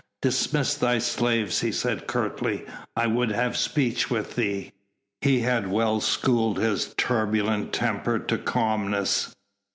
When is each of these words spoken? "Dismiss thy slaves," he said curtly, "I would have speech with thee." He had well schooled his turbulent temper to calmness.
"Dismiss 0.23 0.73
thy 0.73 0.97
slaves," 0.97 1.61
he 1.61 1.71
said 1.71 2.07
curtly, 2.07 2.65
"I 2.95 3.05
would 3.05 3.29
have 3.29 3.55
speech 3.55 4.09
with 4.09 4.35
thee." 4.35 4.71
He 5.21 5.41
had 5.41 5.69
well 5.71 5.99
schooled 6.01 6.57
his 6.57 6.95
turbulent 6.97 7.71
temper 7.71 8.17
to 8.17 8.39
calmness. 8.39 9.35